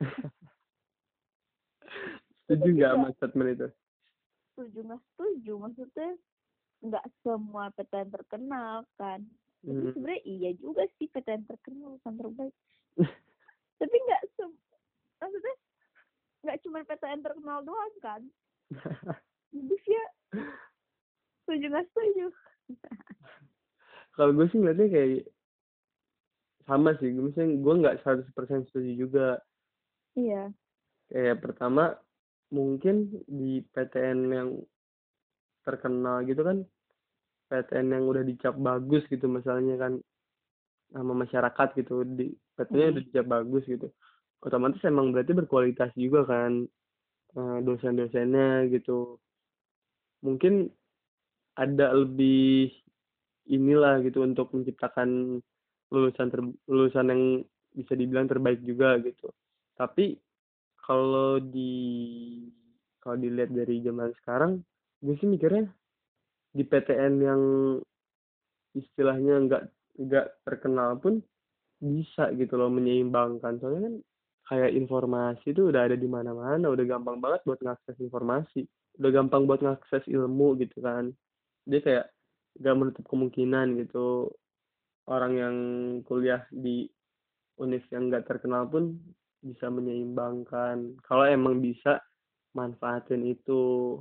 Setuju 2.40 2.64
Iya. 2.66 2.74
nggak 2.74 2.92
sama 2.94 3.08
statement 3.14 3.48
itu? 3.52 3.68
setuju 4.48 4.78
nggak 4.82 5.02
setuju 5.04 5.52
maksudnya 5.54 6.10
nggak 6.80 7.04
semua 7.22 7.64
PTN 7.70 8.08
terkenal 8.10 8.76
kan 8.96 9.20
tapi 9.58 9.74
Hmm. 9.74 9.90
sebenarnya 9.90 10.22
iya 10.24 10.50
juga 10.54 10.86
sih 10.96 11.06
PTN 11.06 11.44
terkenal 11.44 11.98
bukan 11.98 12.14
terbaik 12.14 12.54
tapi 13.78 13.96
nggak 13.98 14.22
sem 14.34 14.50
maksudnya 15.18 15.54
nggak 16.42 16.58
cuma 16.62 16.84
PTN 16.84 17.20
terkenal 17.20 17.60
doang 17.62 17.94
kan 17.98 18.22
jadi 19.50 19.76
ya 19.88 20.04
setuju 21.44 21.66
nggak 21.72 21.86
setuju 21.92 22.26
Kalau 24.12 24.34
gue 24.34 24.50
sih 24.50 24.58
ngeliatnya 24.58 24.90
kayak 24.90 25.30
sama 26.66 26.90
sih. 26.98 27.14
Misalnya 27.14 27.54
gue 27.62 27.74
nggak 27.80 27.96
100% 28.02 28.66
setuju 28.66 28.92
juga. 28.98 29.28
iya 30.18 30.50
kayak 31.08 31.40
pertama 31.40 31.96
mungkin 32.50 33.08
di 33.24 33.62
PTN 33.72 34.18
yang 34.28 34.50
terkenal 35.62 36.26
gitu 36.26 36.42
kan 36.44 36.66
PTN 37.48 37.96
yang 37.96 38.04
udah 38.04 38.26
dicap 38.26 38.58
bagus 38.58 39.06
gitu 39.08 39.24
misalnya 39.24 39.80
kan 39.80 39.92
sama 40.90 41.14
masyarakat 41.14 41.68
gitu 41.80 42.04
di 42.04 42.34
PTN-nya 42.58 42.84
Hmm. 42.84 42.94
udah 42.98 43.04
dicap 43.06 43.26
bagus 43.30 43.64
gitu 43.64 43.88
otomatis 44.44 44.82
emang 44.86 45.10
berarti 45.14 45.32
berkualitas 45.34 45.90
juga 45.98 46.20
kan 46.28 46.64
eh, 47.38 47.58
dosen-dosennya 47.66 48.70
gitu. 48.74 49.18
Mungkin 50.22 50.68
ada 51.58 51.90
lebih 51.94 52.70
inilah 53.50 54.04
gitu 54.06 54.22
untuk 54.22 54.52
menciptakan 54.54 55.40
lulusan 55.90 56.28
ter- 56.30 56.56
lulusan 56.68 57.06
yang 57.10 57.22
bisa 57.72 57.92
dibilang 57.96 58.28
terbaik 58.28 58.60
juga 58.62 58.98
gitu. 59.02 59.32
Tapi 59.74 60.18
kalau 60.78 61.40
di 61.42 61.74
kalau 63.02 63.16
dilihat 63.18 63.50
dari 63.54 63.80
zaman 63.82 64.10
sekarang 64.22 64.52
gue 65.02 65.14
sih 65.18 65.28
mikirnya 65.30 65.70
di 66.52 66.62
PTN 66.66 67.14
yang 67.22 67.42
istilahnya 68.76 69.34
nggak 69.46 69.62
nggak 69.98 70.26
terkenal 70.46 70.98
pun 71.02 71.18
bisa 71.82 72.30
gitu 72.34 72.54
loh 72.58 72.70
menyeimbangkan. 72.70 73.58
Soalnya 73.62 73.82
kan 73.88 73.94
kayak 74.48 74.72
informasi 74.72 75.52
itu 75.52 75.68
udah 75.68 75.84
ada 75.84 75.96
di 75.96 76.08
mana-mana 76.08 76.72
udah 76.72 76.84
gampang 76.88 77.20
banget 77.20 77.44
buat 77.44 77.60
ngakses 77.60 78.00
informasi. 78.00 78.64
Udah 78.98 79.10
gampang 79.12 79.44
buat 79.44 79.60
ngakses 79.60 80.08
ilmu 80.08 80.56
gitu 80.58 80.80
kan. 80.80 81.12
Dia 81.68 81.80
kayak 81.84 82.06
gak 82.58 82.76
menutup 82.80 83.04
kemungkinan 83.06 83.76
gitu. 83.84 84.32
Orang 85.04 85.36
yang 85.36 85.56
kuliah 86.08 86.44
di 86.48 86.88
univ 87.60 87.84
yang 87.92 88.08
nggak 88.08 88.28
terkenal 88.28 88.68
pun 88.68 88.96
bisa 89.44 89.68
menyeimbangkan. 89.68 90.96
Kalau 91.04 91.24
emang 91.28 91.60
bisa 91.60 92.00
manfaatin 92.56 93.24
itu. 93.28 93.96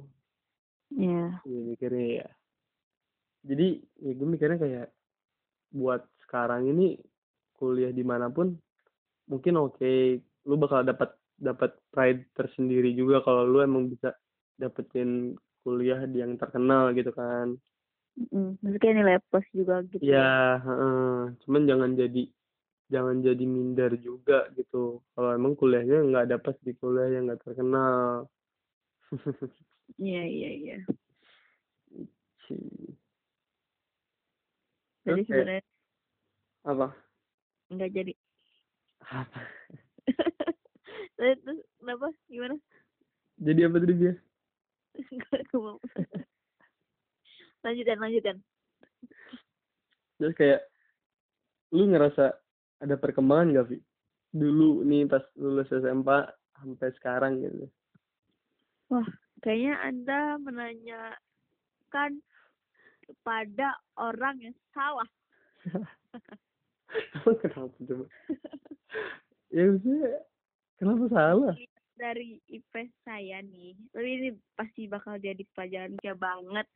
Iya. 0.95 1.43
Ya 1.43 1.59
mikirnya 1.67 2.07
ya. 2.23 2.29
Jadi 3.47 3.67
ya 4.03 4.11
gue 4.15 4.27
mikirnya 4.27 4.59
kayak 4.59 4.87
buat 5.71 6.03
sekarang 6.23 6.71
ini 6.71 6.99
kuliah 7.55 7.91
di 7.91 8.03
mana 8.03 8.31
pun 8.31 8.55
mungkin 9.27 9.59
oke 9.59 10.23
lu 10.47 10.55
bakal 10.55 10.81
dapat 10.87 11.11
dapat 11.37 11.75
pride 11.93 12.25
tersendiri 12.33 12.95
juga 12.95 13.21
kalau 13.21 13.45
lu 13.45 13.59
emang 13.61 13.91
bisa 13.91 14.15
dapetin 14.57 15.37
kuliah 15.61 16.07
di 16.07 16.23
yang 16.23 16.39
terkenal 16.39 16.95
gitu 16.95 17.11
kan. 17.13 17.59
Mm, 18.17 18.57
maksudnya 18.63 18.91
nilai 18.97 19.21
plus 19.29 19.45
juga 19.53 19.85
gitu 19.85 20.01
ya? 20.01 20.57
heeh. 20.57 21.37
cuman 21.45 21.63
jangan 21.69 21.91
jadi 21.93 22.23
jangan 22.89 23.21
jadi 23.21 23.45
minder 23.45 23.91
juga 23.99 24.49
gitu. 24.57 25.03
Kalau 25.13 25.29
emang 25.35 25.53
kuliahnya 25.53 26.01
nggak 26.07 26.39
dapat 26.39 26.55
di 26.63 26.73
kuliah 26.79 27.11
yang 27.11 27.29
nggak 27.29 27.43
terkenal. 27.43 28.25
Iya 29.95 30.23
iya 30.27 30.49
iya. 30.51 30.77
Ci. 32.43 32.55
jadi 35.07 35.21
kayak- 35.23 35.27
sebenarnya 35.27 35.63
apa? 36.67 36.87
nggak 37.71 37.89
jadi. 37.91 38.13
Apa 39.03 39.39
terus 41.17 41.37
terus 41.43 41.59
kenapa? 41.81 42.07
Gimana? 42.29 42.55
Jadi 43.37 43.59
apa 43.65 43.77
tadi 43.81 43.93
dia 43.97 44.13
lanjutan 47.65 47.99
lanjutan. 47.99 48.37
Terus 50.17 50.33
kayak 50.33 50.61
lu 51.73 51.89
ngerasa 51.91 52.33
ada 52.81 52.95
perkembangan 52.95 53.53
gak 53.57 53.67
Vi 53.73 53.77
dulu 54.37 54.83
nih 54.85 55.07
pas 55.07 55.23
lulus 55.39 55.71
SMA 55.71 56.19
sampai 56.59 56.89
sekarang 56.99 57.33
gitu. 57.41 57.65
Kayaknya 59.41 59.73
anda 59.83 60.21
menanyakan 60.41 62.21
kepada 63.03 63.77
orang 63.97 64.35
yang 64.41 64.55
salah. 64.71 65.07
Kenapa 67.41 67.75
coba? 67.83 68.05
Ya 69.47 69.63
maksudnya 69.63 70.27
kenapa 70.77 71.05
salah? 71.09 71.55
Dari 71.97 72.37
IP 72.47 72.73
saya 73.01 73.41
nih 73.41 73.73
tapi 73.89 74.07
ini 74.07 74.29
pasti 74.53 74.85
bakal 74.85 75.17
jadi 75.17 75.41
pelajaran 75.53 75.97
dia 75.97 76.13
banget. 76.13 76.69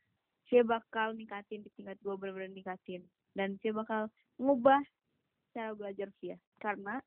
Saya 0.49 0.65
bakal 0.65 1.13
ningkatin 1.15 1.63
di 1.63 1.69
tingkat 1.77 1.95
gue 2.01 2.13
bener-bener 2.17 2.51
ningkatin. 2.51 3.05
Dan 3.31 3.55
saya 3.61 3.71
bakal 3.77 4.01
ngubah 4.35 4.81
cara 5.53 5.71
belajar 5.71 6.09
dia 6.19 6.35
karena 6.57 6.99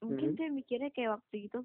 mungkin 0.00 0.32
Mhm. 0.32 0.36
saya 0.36 0.50
mikirnya 0.52 0.90
kayak 0.92 1.20
waktu 1.20 1.48
itu 1.48 1.60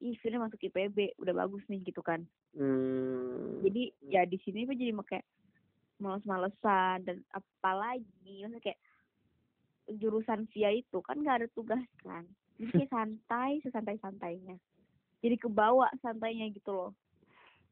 ih 0.00 0.16
Firna 0.20 0.44
masuk 0.44 0.60
IPB 0.60 1.16
udah 1.20 1.34
bagus 1.36 1.64
nih 1.68 1.80
gitu 1.84 2.00
kan. 2.00 2.24
Hmm. 2.56 3.60
jadi 3.60 3.92
ya 4.08 4.22
di 4.24 4.40
sini 4.40 4.64
gue 4.64 4.72
jadi 4.72 4.96
kayak 4.96 5.26
males-malesan 6.00 7.04
dan 7.04 7.20
apalagi 7.36 8.08
maksudnya 8.40 8.64
kayak 8.64 8.80
jurusan 10.00 10.48
via 10.56 10.72
itu 10.72 11.04
kan 11.04 11.20
gak 11.20 11.44
ada 11.44 11.48
tugas 11.52 11.84
kan 12.00 12.24
jadi 12.56 12.70
kayak 12.72 12.92
santai 12.92 13.50
sesantai 13.60 13.96
santainya 14.00 14.56
jadi 15.24 15.36
kebawa 15.40 15.88
santainya 16.04 16.46
gitu 16.52 16.70
loh. 16.70 16.92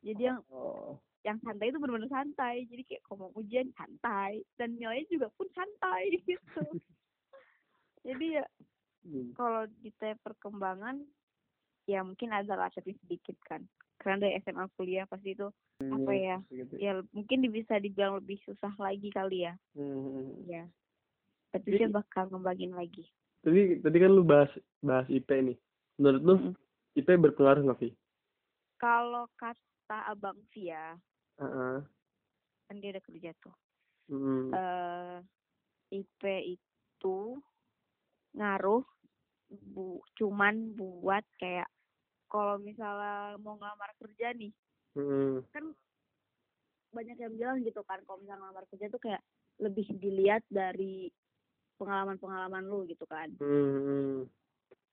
Jadi 0.05 0.26
yang 0.26 0.41
oh. 0.53 0.99
yang 1.25 1.41
santai 1.41 1.73
itu 1.73 1.81
benar-benar 1.81 2.12
santai. 2.12 2.64
Jadi 2.69 2.83
kayak 2.83 3.03
kalau 3.05 3.29
mau 3.29 3.33
ujian 3.41 3.69
santai. 3.76 4.45
Dan 4.57 4.76
nilainya 4.76 5.09
juga 5.09 5.29
pun 5.37 5.49
santai 5.53 6.19
gitu. 6.29 6.64
Jadi 8.05 8.41
ya 8.41 8.47
Hmm. 9.05 9.37
kalau 9.37 9.69
kita 9.85 10.17
perkembangan 10.25 10.97
ya 11.85 12.00
mungkin 12.00 12.33
ada 12.33 12.57
lah 12.57 12.73
tapi 12.73 12.97
sedikit 13.05 13.37
kan. 13.45 13.61
Karena 14.00 14.25
dari 14.25 14.41
SMA 14.41 14.64
kuliah 14.81 15.05
pasti 15.05 15.37
itu 15.37 15.45
apa 15.76 16.12
ya 16.17 16.41
gitu. 16.49 16.73
ya 16.81 17.05
mungkin 17.12 17.53
bisa 17.53 17.76
dibilang 17.76 18.17
lebih 18.17 18.41
susah 18.49 18.73
lagi 18.81 19.12
kali 19.12 19.45
ya. 19.45 19.53
Hmm. 19.76 20.41
ya 20.49 20.64
tapi 21.53 21.76
saya 21.76 21.93
bakal 21.93 22.33
ngembangin 22.33 22.73
lagi 22.73 23.05
tadi 23.45 23.78
tadi 23.78 23.97
kan 24.00 24.11
lu 24.11 24.25
bahas 24.25 24.49
bahas 24.80 25.07
IP 25.07 25.28
nih 25.30 25.57
menurut 26.00 26.23
lu 26.25 26.35
Mm-mm. 26.41 26.54
IP 26.97 27.09
berpengaruh 27.15 27.63
nggak 27.63 27.78
Vi 27.78 27.91
kalau 28.80 29.28
kata 29.37 29.99
abang 30.09 30.41
Via 30.50 30.97
Heeh. 31.37 31.76
kan 32.65 32.76
dia 32.80 32.91
udah 32.97 33.04
kerja 33.04 33.30
tuh 33.39 33.54
Hmm. 34.04 34.52
eh 34.52 35.17
IP 35.89 36.23
itu 36.57 37.19
ngaruh 38.33 38.85
bu 39.73 40.04
cuman 40.13 40.75
buat 40.75 41.25
kayak 41.39 41.69
kalau 42.28 42.59
misalnya 42.59 43.39
mau 43.41 43.57
ngelamar 43.57 43.93
kerja 43.97 44.33
nih 44.35 44.52
Hmm. 44.93 45.43
kan 45.50 45.75
banyak 46.93 47.19
yang 47.19 47.35
bilang 47.35 47.57
gitu 47.65 47.83
kan 47.83 47.99
kalau 48.07 48.23
misalnya 48.23 48.47
ngelamar 48.47 48.65
kerja 48.71 48.87
tuh 48.87 49.02
kayak 49.02 49.23
lebih 49.59 49.87
dilihat 49.99 50.43
dari 50.47 51.11
pengalaman-pengalaman 51.76 52.65
lu 52.65 52.84
gitu 52.84 53.04
kan 53.04 53.28
Hmm. 53.39 54.26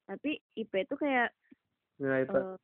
tapi 0.06 0.42
IP 0.54 0.74
itu 0.82 0.96
kayak 0.96 1.30
Nilai 1.98 2.26
IP. 2.26 2.34
eh, 2.34 2.58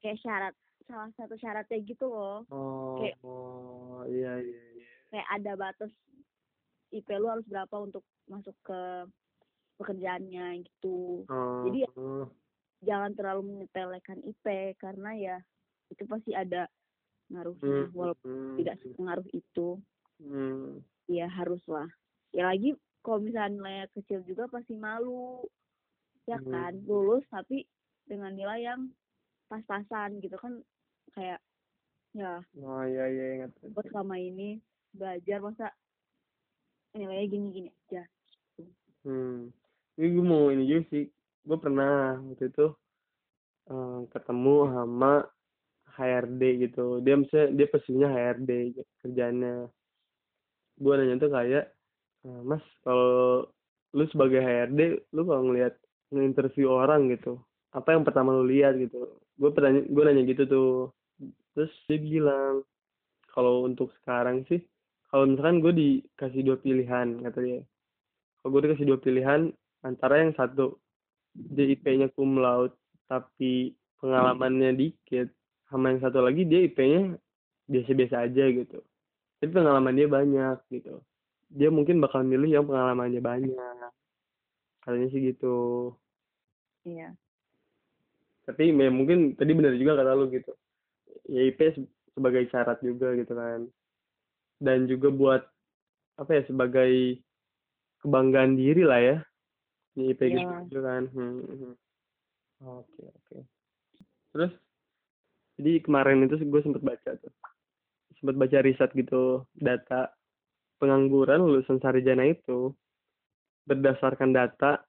kayak 0.00 0.18
syarat 0.20 0.54
salah 0.84 1.10
satu 1.12 1.34
syaratnya 1.34 1.78
gitu 1.82 2.06
loh 2.06 2.46
Oh, 2.48 3.00
kayak- 3.00 3.18
oh, 3.20 4.00
iya 4.06 4.38
iya 4.38 4.62
iya. 4.76 4.90
kayak 5.10 5.28
ada 5.32 5.52
batas 5.54 5.92
IP 6.90 7.08
lu 7.12 7.26
harus 7.26 7.44
berapa 7.44 7.76
untuk 7.76 8.00
masuk 8.26 8.54
ke 8.62 8.80
pekerjaannya 9.76 10.62
gitu 10.62 11.26
Oh, 11.26 11.64
Jadi 11.66 11.78
ya- 11.82 11.94
oh. 11.96 12.26
jangan 12.80 13.12
terlalu 13.12 13.42
menyepelekan 13.50 14.22
IP 14.22 14.46
karena 14.76 15.10
ya 15.12 15.36
itu 15.88 16.02
pasti 16.04 16.32
ada 16.32 16.68
ngaruhnya 17.26 17.90
Hmm, 17.90 17.92
walaupun 17.92 18.30
hmm, 18.30 18.56
tidak 18.56 18.76
pengaruh 18.94 19.28
itu 19.32 19.68
hmm. 20.22 20.78
ya 21.06 21.26
haruslah 21.26 21.90
ya 22.30 22.46
lagi 22.46 22.78
kalau 23.06 23.22
misalnya 23.22 23.54
nilainya 23.54 23.86
kecil 23.94 24.26
juga 24.26 24.50
pasti 24.50 24.74
malu 24.74 25.46
ya 26.26 26.42
Hmm. 26.42 26.50
kan 26.50 26.74
lulus 26.82 27.22
tapi 27.30 27.62
dengan 28.02 28.34
nilai 28.34 28.66
yang 28.66 28.90
pas-pasan 29.46 30.18
gitu 30.18 30.34
kan 30.34 30.58
kayak 31.14 31.38
ya 32.10 32.42
Oh 32.58 32.82
iya 32.82 33.06
iya 33.06 33.24
ingat. 33.38 33.50
gue 33.62 33.84
selama 33.86 34.18
ini 34.18 34.58
belajar 34.90 35.38
masa 35.38 35.70
nilainya 36.92 37.26
gini-gini 37.30 37.70
aja 37.86 38.02
Hmm. 39.06 39.54
Ini 39.94 40.06
gue 40.10 40.24
mau 40.26 40.50
ini 40.50 40.66
juga 40.66 40.82
sih. 40.90 41.06
Gue 41.46 41.58
pernah 41.62 42.18
waktu 42.18 42.50
itu 42.50 42.74
eh, 43.70 44.00
ketemu 44.10 44.56
sama 44.66 45.12
HRD 45.94 46.42
gitu. 46.66 46.98
Dia 47.06 47.14
misalnya 47.14 47.54
dia 47.54 47.66
posisinya 47.70 48.08
HRD 48.10 48.50
kerjanya. 48.98 49.70
Gue 50.74 50.92
nanya 50.98 51.22
tuh 51.22 51.30
kayak, 51.30 51.70
"Eh, 52.26 52.42
Mas 52.42 52.64
kalau 52.82 53.46
lu 53.94 54.04
sebagai 54.10 54.42
HRD, 54.42 55.08
lu 55.14 55.22
kalau 55.24 55.42
ngelihat 55.46 55.78
nge-interview 56.10 56.66
orang 56.68 57.08
gitu, 57.14 57.38
apa 57.70 57.94
yang 57.94 58.02
pertama 58.02 58.34
lu 58.34 58.44
lihat 58.50 58.76
gitu? 58.76 59.16
Gue 59.38 59.50
pertanya, 59.54 59.86
gue 59.86 60.02
nanya 60.02 60.22
gitu 60.26 60.42
tuh. 60.44 60.70
Terus 61.54 61.72
dia 61.88 61.98
bilang, 62.02 62.66
kalau 63.30 63.64
untuk 63.64 63.94
sekarang 64.02 64.44
sih, 64.50 64.60
kalau 65.08 65.24
misalkan 65.30 65.62
gue 65.64 65.72
dikasih 65.72 66.42
dua 66.44 66.58
pilihan, 66.60 67.22
kata 67.24 67.38
dia 67.40 67.60
kalau 68.46 68.62
gue 68.62 68.70
dikasih 68.70 68.86
dua 68.86 68.98
pilihan 69.02 69.40
antara 69.82 70.22
yang 70.22 70.30
satu 70.38 70.78
dia 71.34 71.66
IP-nya 71.66 72.14
cum 72.14 72.38
laude 72.38 72.78
tapi 73.10 73.74
pengalamannya 73.98 74.70
dikit 74.70 75.34
sama 75.66 75.90
yang 75.90 75.98
satu 75.98 76.22
lagi 76.22 76.46
dia 76.46 76.62
IP-nya 76.70 77.18
biasa-biasa 77.66 78.22
aja 78.22 78.44
gitu 78.46 78.78
tapi 79.42 79.50
pengalaman 79.50 79.98
dia 79.98 80.06
banyak 80.06 80.62
gitu 80.70 81.02
dia 81.56 81.72
mungkin 81.72 82.04
bakal 82.04 82.20
milih 82.20 82.52
yang 82.52 82.68
pengalamannya 82.68 83.24
banyak. 83.24 83.92
Katanya 84.84 85.08
sih 85.08 85.32
gitu. 85.32 85.56
Iya. 86.84 87.16
Tapi 88.44 88.70
ya 88.70 88.92
mungkin 88.92 89.34
tadi 89.34 89.56
benar 89.56 89.72
juga 89.74 89.96
kata 89.98 90.12
lu 90.12 90.28
gitu. 90.30 90.52
Ya 91.26 91.48
IP 91.48 91.60
se- 91.72 91.90
sebagai 92.12 92.44
syarat 92.52 92.78
juga 92.84 93.16
gitu 93.16 93.32
kan. 93.32 93.66
Dan 94.60 94.84
juga 94.84 95.08
buat 95.08 95.42
apa 96.20 96.30
ya 96.36 96.42
sebagai 96.44 97.24
kebanggaan 98.04 98.54
diri 98.54 98.84
lah 98.84 99.00
ya. 99.00 99.16
Ya 99.96 100.04
IP 100.12 100.20
gitu 100.28 100.44
Ya. 100.44 100.60
juga 100.68 100.80
kan. 100.92 101.02
Hmm, 101.10 101.40
hmm. 101.40 101.74
oke 102.62 103.02
oke. 103.16 103.36
Terus 104.36 104.52
jadi 105.56 105.80
kemarin 105.80 106.28
itu 106.28 106.36
gue 106.36 106.60
sempat 106.60 106.84
baca 106.84 107.10
tuh. 107.16 107.32
Sempat 108.20 108.36
baca 108.36 108.58
riset 108.60 108.92
gitu 108.92 109.40
data 109.56 110.12
pengangguran 110.76 111.40
lulusan 111.40 111.80
sarjana 111.80 112.28
itu 112.28 112.72
berdasarkan 113.66 114.30
data 114.30 114.82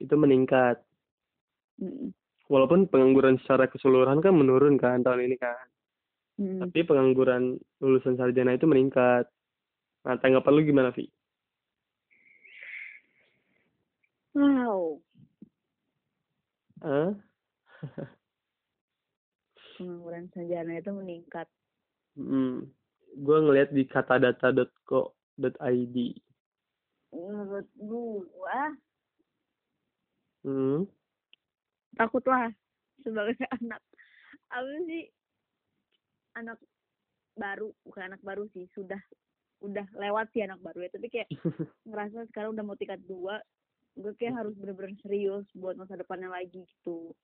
itu 0.00 0.14
meningkat 0.16 0.80
walaupun 2.48 2.86
pengangguran 2.88 3.36
secara 3.42 3.66
keseluruhan 3.68 4.22
kan 4.22 4.32
menurun 4.32 4.78
kan 4.78 5.02
tahun 5.02 5.26
ini 5.28 5.36
kan 5.36 5.66
Mm-mm. 6.40 6.60
tapi 6.68 6.86
pengangguran 6.86 7.58
lulusan 7.82 8.16
sarjana 8.16 8.56
itu 8.56 8.64
meningkat 8.64 9.28
nah 10.06 10.16
tanggapan 10.22 10.52
lu 10.54 10.62
gimana 10.62 10.90
Vi? 10.94 11.10
wow 14.36 15.00
Hah? 16.84 17.10
pengangguran 19.76 20.30
sarjana 20.32 20.80
itu 20.80 20.90
meningkat 20.94 21.48
Hmm. 22.16 22.64
gue 23.12 23.38
ngeliat 23.44 23.76
di 23.76 23.84
katadata.co.id 25.36 25.96
menurut 27.16 27.68
gua 27.80 28.60
hmm. 30.44 30.84
takut 31.96 32.24
lah 32.28 32.52
sebagai 33.00 33.40
anak. 33.62 33.80
Apa 34.52 34.68
sih? 34.84 35.08
Anak 36.36 36.58
baru 37.36 37.72
bukan 37.84 38.12
anak 38.12 38.20
baru 38.20 38.44
sih 38.52 38.68
sudah 38.76 39.00
udah 39.64 39.86
lewat 39.96 40.28
sih 40.36 40.44
anak 40.44 40.60
baru 40.60 40.84
ya. 40.84 40.90
Tapi 40.92 41.08
kayak 41.08 41.28
ngerasa 41.88 42.28
sekarang 42.32 42.52
udah 42.52 42.64
mau 42.64 42.76
tingkat 42.76 43.00
dua 43.08 43.40
gue 43.96 44.12
kayak 44.20 44.44
harus 44.44 44.52
bener-bener 44.60 44.92
serius 45.00 45.48
buat 45.56 45.72
masa 45.80 45.96
depannya 45.96 46.28
lagi 46.28 46.60
gitu. 46.68 47.16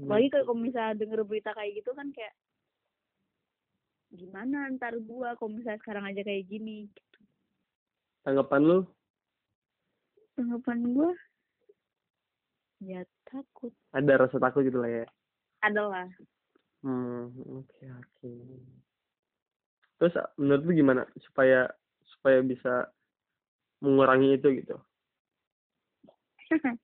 Apalagi 0.00 0.32
kalau 0.32 0.56
misalnya 0.56 0.96
denger 1.04 1.28
berita 1.28 1.52
kayak 1.52 1.84
gitu 1.84 1.92
kan 1.92 2.08
kayak 2.16 2.32
gimana 4.16 4.70
ntar 4.80 4.96
gua 5.02 5.36
kalau 5.36 5.52
misalnya 5.52 5.80
sekarang 5.84 6.08
aja 6.08 6.24
kayak 6.24 6.48
gini. 6.48 6.88
Tanggapan 8.26 8.60
lu? 8.66 8.78
Tanggapan 10.34 10.78
gua? 10.90 11.14
Ya 12.82 13.06
takut. 13.30 13.70
Ada 13.94 14.26
rasa 14.26 14.42
takut 14.42 14.66
gitu 14.66 14.82
lah 14.82 14.90
ya? 14.90 15.06
Adalah 15.62 16.10
hmm 16.82 17.30
oke 17.62 17.84
oke. 17.86 18.32
Terus 19.96 20.14
menurut 20.36 20.62
lu 20.66 20.72
gimana 20.76 21.02
supaya 21.24 21.70
supaya 22.04 22.42
bisa 22.42 22.90
mengurangi 23.80 24.36
itu 24.36 24.48
gitu? 24.60 24.76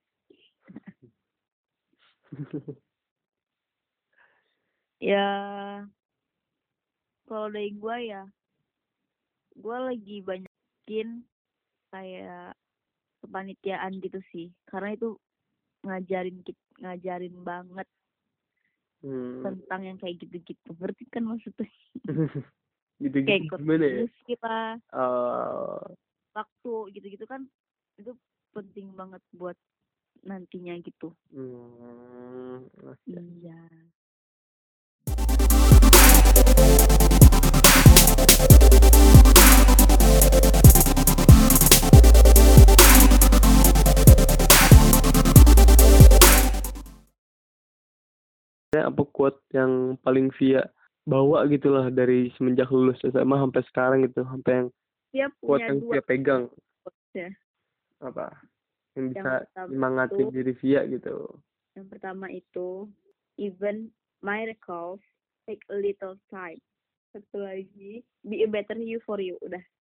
Ya 5.02 5.26
kalau 7.26 7.50
dari 7.50 7.74
gua 7.74 7.98
ya 7.98 8.22
gua 9.58 9.90
lagi 9.90 10.22
banyakin 10.22 11.26
kayak 11.92 12.56
kepanitiaan 13.22 14.00
gitu 14.00 14.18
sih. 14.32 14.48
Karena 14.66 14.96
itu 14.96 15.14
ngajarin 15.84 16.40
ngajarin 16.80 17.36
banget 17.44 17.88
hmm. 19.04 19.44
tentang 19.44 19.82
yang 19.84 19.98
kayak 20.00 20.18
gitu-gitu. 20.24 20.70
Ngerti 20.80 21.04
kan 21.12 21.24
maksudnya? 21.28 21.68
Gitu 23.02 23.18
gitu 23.18 23.26
kayak 23.26 23.42
ikut 23.50 23.58
gimana 23.58 23.82
ya? 23.82 24.06
lah 24.46 24.78
Eh, 24.78 25.82
waktu 26.38 26.72
gitu-gitu 26.94 27.26
kan 27.26 27.42
itu 27.98 28.14
penting 28.54 28.94
banget 28.94 29.18
buat 29.34 29.58
nantinya 30.22 30.78
gitu. 30.78 31.10
Hmm, 31.34 32.62
iya 33.10 33.58
apa 48.72 49.04
quote 49.12 49.36
yang 49.52 50.00
paling 50.00 50.32
via 50.40 50.64
bawa 51.04 51.44
gitu 51.52 51.68
lah 51.76 51.92
dari 51.92 52.32
semenjak 52.40 52.72
lulus 52.72 52.96
SMA 53.04 53.36
sampai 53.36 53.62
sekarang 53.68 53.98
gitu 54.08 54.24
sampai 54.24 54.52
yang 54.64 54.68
dia 55.12 55.28
quote 55.44 55.60
yang 55.60 55.76
dua 55.84 55.92
via 55.92 56.02
pegang. 56.08 56.42
ya 57.12 57.28
apa? 58.00 58.32
Yang 58.96 59.06
yang 59.20 59.24
bisa 59.76 60.02
itu 60.08 60.22
diri 60.32 60.52
via 60.64 60.80
gitu. 60.88 61.16
Yang 61.76 61.86
pertama 61.92 62.26
itu 62.32 62.88
even 63.36 63.92
miracles 64.24 65.00
take 65.44 65.60
a 65.68 65.76
little 65.76 66.16
time. 66.32 66.60
Satu 67.12 67.44
lagi 67.44 68.00
be 68.24 68.40
a 68.40 68.48
better 68.48 68.76
you 68.80 68.96
for 69.04 69.20
you 69.20 69.36
udah 69.44 69.60